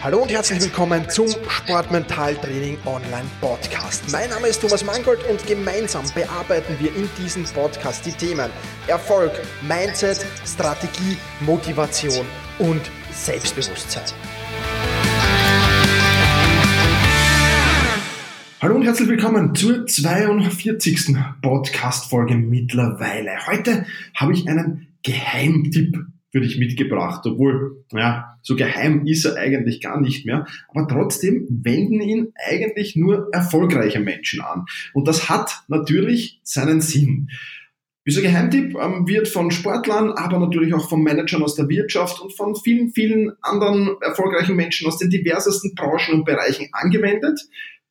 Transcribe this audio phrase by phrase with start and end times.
[0.00, 4.04] Hallo und herzlich willkommen zum Sportmentaltraining Online Podcast.
[4.12, 8.48] Mein Name ist Thomas Mangold und gemeinsam bearbeiten wir in diesem Podcast die Themen
[8.86, 9.32] Erfolg,
[9.66, 12.24] Mindset, Strategie, Motivation
[12.60, 12.80] und
[13.10, 14.04] Selbstbewusstsein.
[18.62, 21.16] Hallo und herzlich willkommen zur 42.
[21.42, 23.48] Podcast-Folge mittlerweile.
[23.48, 23.84] Heute
[24.14, 25.98] habe ich einen Geheimtipp
[26.30, 31.46] für dich mitgebracht, obwohl, ja, so geheim ist er eigentlich gar nicht mehr, aber trotzdem
[31.48, 34.66] wenden ihn eigentlich nur erfolgreiche Menschen an.
[34.92, 37.30] Und das hat natürlich seinen Sinn.
[38.06, 42.32] Dieser Geheimtipp ähm, wird von Sportlern, aber natürlich auch von Managern aus der Wirtschaft und
[42.32, 47.38] von vielen, vielen anderen erfolgreichen Menschen aus den diversesten Branchen und Bereichen angewendet,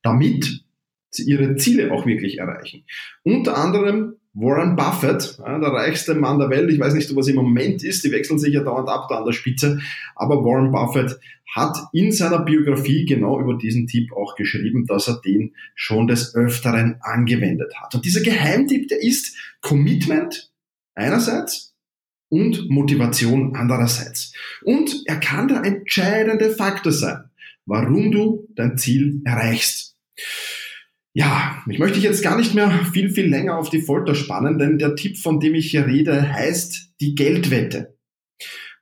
[0.02, 0.64] damit
[1.10, 2.84] sie ihre Ziele auch wirklich erreichen.
[3.22, 7.82] Unter anderem Warren Buffett, der reichste Mann der Welt, ich weiß nicht, was im Moment
[7.82, 9.80] ist, die wechseln sich ja dauernd ab da an der Spitze,
[10.14, 11.18] aber Warren Buffett
[11.54, 16.34] hat in seiner Biografie genau über diesen Tipp auch geschrieben, dass er den schon des
[16.34, 17.94] Öfteren angewendet hat.
[17.94, 20.52] Und dieser Geheimtipp, der ist Commitment
[20.94, 21.74] einerseits
[22.28, 24.34] und Motivation andererseits.
[24.62, 27.24] Und er kann der entscheidende Faktor sein,
[27.66, 29.96] warum du dein Ziel erreichst.
[31.14, 34.78] Ja, ich möchte jetzt gar nicht mehr viel, viel länger auf die Folter spannen, denn
[34.78, 37.96] der Tipp, von dem ich hier rede, heißt die Geldwette.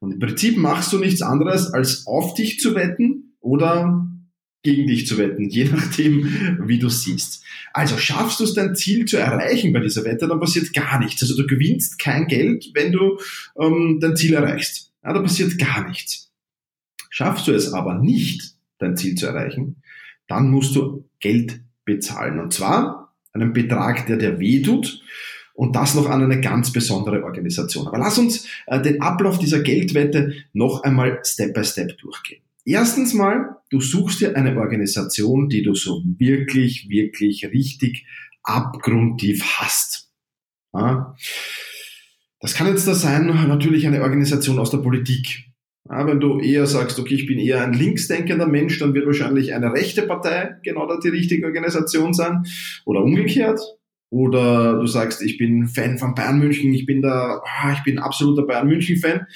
[0.00, 4.06] Und im Prinzip machst du nichts anderes, als auf dich zu wetten oder
[4.62, 7.44] gegen dich zu wetten, je nachdem, wie du siehst.
[7.72, 11.22] Also schaffst du es, dein Ziel zu erreichen bei dieser Wette, dann passiert gar nichts.
[11.22, 13.18] Also du gewinnst kein Geld, wenn du
[13.60, 14.92] ähm, dein Ziel erreichst.
[15.04, 16.32] Ja, da passiert gar nichts.
[17.10, 19.82] Schaffst du es aber nicht, dein Ziel zu erreichen,
[20.26, 22.38] dann musst du Geld bezahlen.
[22.38, 25.00] Und zwar einen Betrag, der dir wehtut
[25.54, 27.86] und das noch an eine ganz besondere Organisation.
[27.86, 32.42] Aber lass uns äh, den Ablauf dieser Geldwette noch einmal Step by Step durchgehen.
[32.66, 38.04] Erstens mal, du suchst dir eine Organisation, die du so wirklich, wirklich richtig
[38.42, 40.10] abgrundtief hast.
[40.74, 41.14] Ja?
[42.40, 45.44] Das kann jetzt da sein, natürlich eine Organisation aus der Politik,
[45.88, 49.54] ja, wenn du eher sagst, okay, ich bin eher ein linksdenkender Mensch, dann wird wahrscheinlich
[49.54, 52.44] eine rechte Partei genau die richtige Organisation sein.
[52.84, 53.60] Oder umgekehrt.
[54.10, 57.98] Oder du sagst, ich bin Fan von Bayern München, ich bin da, ah, ich bin
[57.98, 59.26] absoluter Bayern München Fan.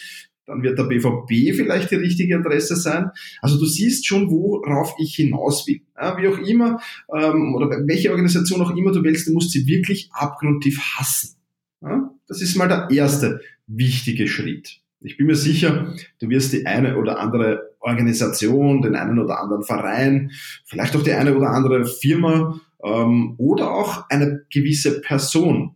[0.47, 3.11] Dann wird der BVB vielleicht die richtige Adresse sein.
[3.41, 5.83] Also du siehst schon, worauf ich hinaus will.
[5.97, 6.81] Ja, wie auch immer,
[7.15, 11.37] ähm, oder welche Organisation auch immer du wählst, du musst sie wirklich abgrundtief hassen.
[11.83, 14.81] Ja, das ist mal der erste wichtige Schritt.
[15.03, 19.65] Ich bin mir sicher, du wirst die eine oder andere Organisation, den einen oder anderen
[19.65, 20.31] Verein,
[20.67, 25.75] vielleicht auch die eine oder andere Firma ähm, oder auch eine gewisse Person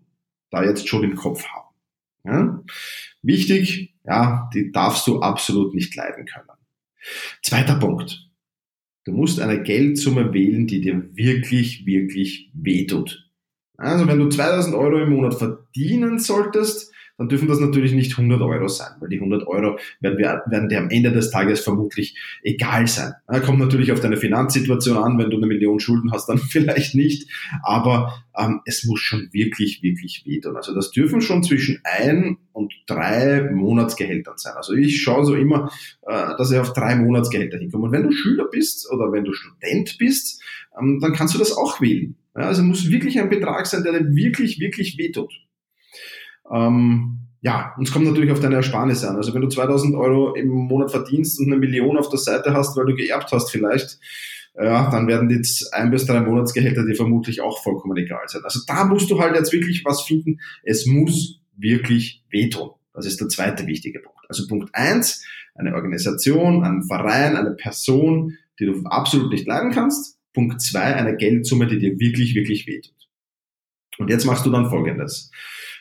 [0.51, 1.75] da jetzt schon im Kopf haben.
[2.25, 2.65] Ja?
[3.23, 6.49] Wichtig, ja, die darfst du absolut nicht leiden können.
[7.43, 8.31] Zweiter Punkt.
[9.05, 13.31] Du musst eine Geldsumme wählen, die dir wirklich, wirklich wehtut.
[13.77, 18.41] Also wenn du 2000 Euro im Monat verdienen solltest, dann dürfen das natürlich nicht 100
[18.43, 22.87] Euro sein, weil die 100 Euro werden, werden dir am Ende des Tages vermutlich egal
[22.89, 23.13] sein.
[23.45, 27.31] Kommt natürlich auf deine Finanzsituation an, wenn du eine Million Schulden hast, dann vielleicht nicht,
[27.63, 30.57] aber ähm, es muss schon wirklich, wirklich wehtun.
[30.57, 34.55] Also das dürfen schon zwischen ein und drei Monatsgehältern sein.
[34.57, 35.71] Also ich schaue so immer,
[36.03, 37.85] äh, dass ich auf drei Monatsgehälter hinkomme.
[37.85, 40.43] Und wenn du Schüler bist oder wenn du Student bist,
[40.79, 42.17] ähm, dann kannst du das auch wählen.
[42.37, 45.33] Ja, also muss wirklich ein Betrag sein, der dir wirklich, wirklich wehtut.
[46.51, 49.17] Ähm, ja, und es kommt natürlich auf deine Ersparnisse an.
[49.17, 52.77] Also wenn du 2000 Euro im Monat verdienst und eine Million auf der Seite hast,
[52.77, 53.99] weil du geerbt hast vielleicht,
[54.57, 58.43] ja, dann werden die ein bis drei Monatsgehälter dir vermutlich auch vollkommen egal sein.
[58.45, 60.39] Also da musst du halt jetzt wirklich was finden.
[60.63, 62.71] Es muss wirklich wehtun.
[62.93, 64.25] Das ist der zweite wichtige Punkt.
[64.29, 70.19] Also Punkt eins, eine Organisation, ein Verein, eine Person, die du absolut nicht leiden kannst.
[70.33, 73.04] Punkt zwei, eine Geldsumme, die dir wirklich, wirklich wehtut.
[73.99, 75.31] Und jetzt machst du dann Folgendes.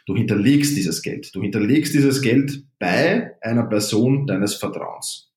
[0.06, 1.34] Du hinterlegst dieses Geld.
[1.34, 5.32] Du hinterlegst dieses Geld bei einer Person deines Vertrauens.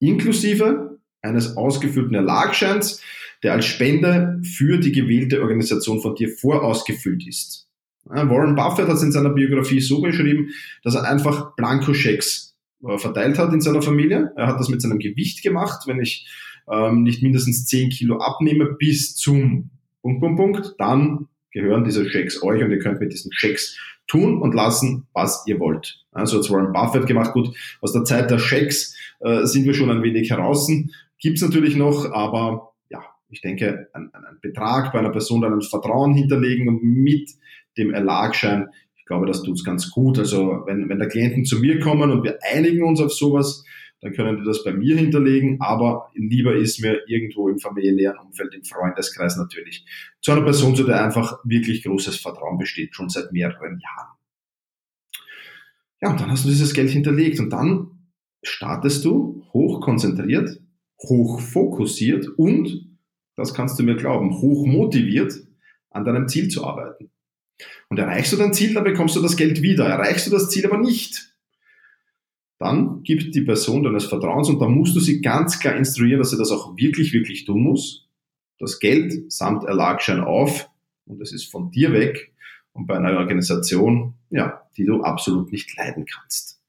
[0.00, 3.02] Inklusive eines ausgefüllten Erlagscheins,
[3.42, 7.68] der als Spende für die gewählte Organisation von dir vorausgefüllt ist.
[8.04, 10.50] Warren Buffett hat es in seiner Biografie so beschrieben,
[10.82, 12.56] dass er einfach Blankoschecks
[12.86, 14.32] äh, verteilt hat in seiner Familie.
[14.36, 15.86] Er hat das mit seinem Gewicht gemacht.
[15.86, 16.26] Wenn ich
[16.70, 19.70] ähm, nicht mindestens 10 Kilo abnehme bis zum
[20.02, 24.40] Punkt, Punkt, Punkt, dann gehören diese Schecks euch und ihr könnt mit diesen Schecks tun
[24.42, 26.04] und lassen, was ihr wollt.
[26.12, 27.32] Also hat Warren Buffett gemacht.
[27.32, 30.70] Gut, aus der Zeit der Schecks äh, sind wir schon ein wenig heraus.
[31.18, 35.62] Gibt's natürlich noch, aber ja, ich denke, ein, ein Betrag bei einer Person dann ein
[35.62, 37.30] Vertrauen hinterlegen und mit
[37.78, 38.68] dem Erlagschein,
[38.98, 40.18] ich glaube, das tut's ganz gut.
[40.18, 43.64] Also wenn, wenn der Klienten zu mir kommen und wir einigen uns auf sowas,
[44.00, 48.54] dann können die das bei mir hinterlegen, aber lieber ist mir irgendwo im familiären Umfeld,
[48.54, 49.86] im Freundeskreis natürlich,
[50.20, 54.16] zu einer Person, zu der einfach wirklich großes Vertrauen besteht, schon seit mehreren Jahren.
[56.02, 58.10] Ja, und dann hast du dieses Geld hinterlegt und dann
[58.42, 60.60] startest du hochkonzentriert,
[61.02, 62.96] hochfokussiert und,
[63.34, 65.34] das kannst du mir glauben, hochmotiviert
[65.90, 67.10] an deinem Ziel zu arbeiten.
[67.88, 69.86] Und erreichst du dein Ziel, dann bekommst du das Geld wieder.
[69.86, 71.35] Erreichst du das Ziel aber nicht,
[72.58, 76.30] dann gibt die Person deines Vertrauens und dann musst du sie ganz klar instruieren, dass
[76.30, 78.08] sie das auch wirklich, wirklich tun muss.
[78.58, 80.70] Das Geld samt Erlagschein auf
[81.04, 82.32] und es ist von dir weg
[82.72, 86.60] und bei einer Organisation, ja, die du absolut nicht leiden kannst.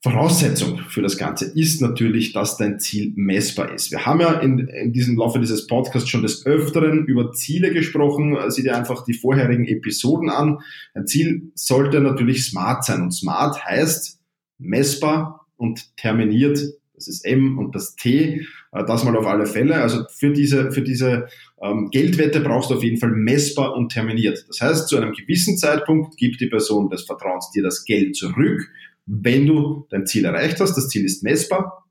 [0.00, 3.90] Voraussetzung für das Ganze ist natürlich, dass dein Ziel messbar ist.
[3.90, 8.36] Wir haben ja in, in diesem Laufe dieses Podcasts schon des Öfteren über Ziele gesprochen.
[8.48, 10.60] Sieh dir einfach die vorherigen Episoden an.
[10.94, 13.02] Ein Ziel sollte natürlich smart sein.
[13.02, 14.17] Und smart heißt
[14.58, 16.58] messbar und terminiert.
[16.94, 18.44] Das ist M und das T.
[18.72, 19.76] Äh, das mal auf alle Fälle.
[19.76, 21.28] Also für diese, für diese
[21.62, 24.44] ähm, Geldwette brauchst du auf jeden Fall messbar und terminiert.
[24.48, 28.68] Das heißt, zu einem gewissen Zeitpunkt gibt die Person des Vertrauens dir das Geld zurück
[29.08, 31.86] wenn du dein Ziel erreicht hast, das Ziel ist messbar,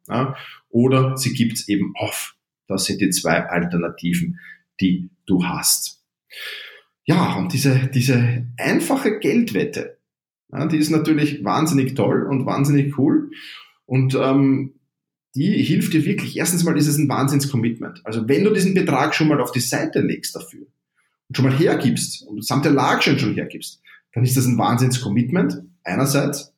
[0.69, 2.35] oder sie gibt es eben auf.
[2.67, 4.39] Das sind die zwei Alternativen,
[4.79, 6.03] die du hast.
[7.05, 9.97] Ja, und diese, diese einfache Geldwette,
[10.49, 13.31] die ist natürlich wahnsinnig toll und wahnsinnig cool.
[13.85, 14.73] Und ähm,
[15.35, 16.38] die hilft dir wirklich.
[16.38, 18.01] Erstens mal ist es ein Wahnsinns-Commitment.
[18.05, 20.65] Also wenn du diesen Betrag schon mal auf die Seite legst dafür
[21.27, 23.81] und schon mal hergibst und samt der Lage schon hergibst,
[24.13, 26.53] dann ist das ein Wahnsinns-Commitment einerseits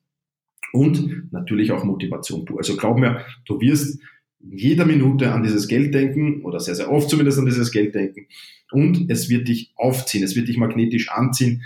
[0.72, 2.46] und natürlich auch Motivation.
[2.58, 4.00] Also glaub mir, du wirst
[4.40, 7.96] in jeder Minute an dieses Geld denken oder sehr, sehr oft zumindest an dieses Geld
[7.96, 8.28] denken
[8.72, 11.64] und es wird dich aufziehen, es wird dich magnetisch anziehen.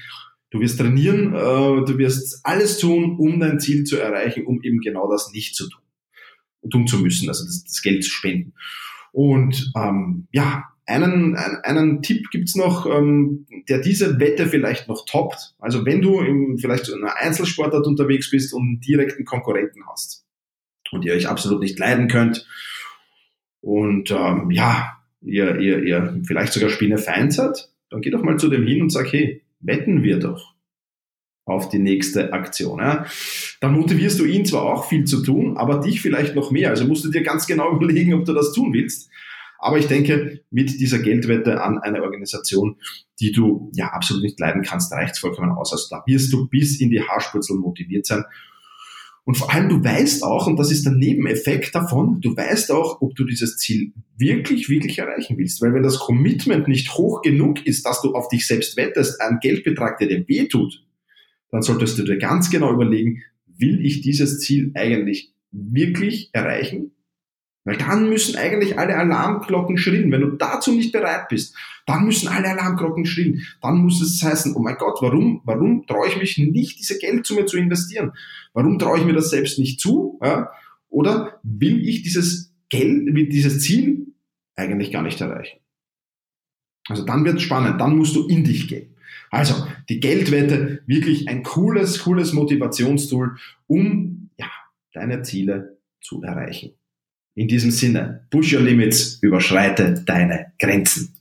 [0.53, 4.81] Du wirst trainieren, äh, du wirst alles tun, um dein Ziel zu erreichen, um eben
[4.81, 5.81] genau das nicht zu tun,
[6.69, 8.53] tun zu müssen, also das, das Geld zu spenden.
[9.11, 15.55] Und ähm, ja, einen, einen, Tipp gibt's noch, ähm, der diese Wette vielleicht noch toppt.
[15.57, 20.23] Also wenn du im, vielleicht in einer Einzelsportart unterwegs bist und einen direkten Konkurrenten hast
[20.91, 22.47] und ihr euch absolut nicht leiden könnt
[23.61, 28.51] und ähm, ja, ihr, ihr, ihr vielleicht sogar Spinnefeind seid, dann geh doch mal zu
[28.51, 30.53] dem hin und sag, hey, wetten wir doch
[31.45, 32.79] auf die nächste Aktion.
[32.79, 33.05] Ja.
[33.59, 36.69] Dann motivierst du ihn zwar auch viel zu tun, aber dich vielleicht noch mehr.
[36.69, 39.09] Also musst du dir ganz genau überlegen, ob du das tun willst.
[39.59, 42.75] Aber ich denke, mit dieser Geldwette an eine Organisation,
[43.21, 45.71] die du ja absolut nicht leiden kannst, reicht es vollkommen aus.
[45.71, 48.25] Also da wirst du bis in die Haarspurzel motiviert sein.
[49.25, 53.01] Und vor allem, du weißt auch, und das ist der Nebeneffekt davon, du weißt auch,
[53.01, 55.61] ob du dieses Ziel wirklich, wirklich erreichen willst.
[55.61, 59.39] Weil wenn das Commitment nicht hoch genug ist, dass du auf dich selbst wettest, ein
[59.41, 60.83] Geldbetrag, der dir wehtut,
[61.51, 66.92] dann solltest du dir ganz genau überlegen, will ich dieses Ziel eigentlich wirklich erreichen?
[67.65, 70.11] Weil dann müssen eigentlich alle Alarmglocken schrillen.
[70.11, 71.55] Wenn du dazu nicht bereit bist,
[71.85, 73.45] dann müssen alle Alarmglocken schrillen.
[73.61, 77.45] Dann muss es heißen, oh mein Gott, warum, warum traue ich mich nicht, diese Geldsumme
[77.45, 78.11] zu investieren?
[78.53, 80.19] Warum traue ich mir das selbst nicht zu?
[80.21, 80.51] Ja?
[80.89, 84.07] Oder will ich dieses Geld, dieses Ziel
[84.55, 85.59] eigentlich gar nicht erreichen?
[86.89, 88.95] Also dann wird es spannend, dann musst du in dich gehen.
[89.29, 93.37] Also die Geldwette, wirklich ein cooles, cooles Motivationstool,
[93.67, 94.51] um ja,
[94.91, 96.73] deine Ziele zu erreichen.
[97.35, 101.11] In diesem Sinne, push your limits, überschreite deine Grenzen.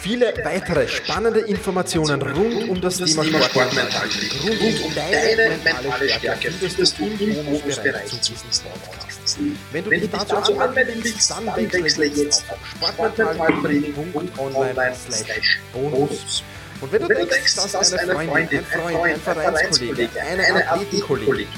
[0.00, 6.96] Viele weitere spannende Informationen rund um das Thema Sportmentalität, rund um deine mentale Stärke findest
[7.00, 9.38] du im Bonusbereich zu diesem Podcast.
[9.72, 16.44] Wenn du dich dazu anmelden willst, dann wechsle jetzt auf sportmentaltraining.online slash bonus.
[16.80, 21.48] Und wenn du denkst, dass eine Freundin, ein Freund, ein Vereinskollege, eine Athletikkollegin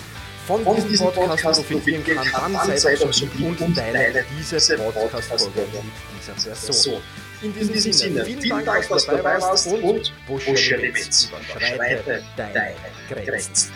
[0.48, 4.76] von, von diesem Podcast, Podcast profitieren kann, dann sei doch so lieb und teile diese
[4.78, 7.02] Podcast-Folge mit dieser Person.
[7.40, 12.24] In diesem, In diesem Sinne, vielen Dank, dass du dabei warst und Busch Limits überschreite
[12.36, 12.74] deine
[13.08, 13.70] Grenzen.